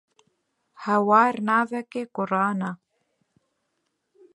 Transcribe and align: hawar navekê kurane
hawar 0.83 1.33
navekê 1.47 2.03
kurane 2.15 2.71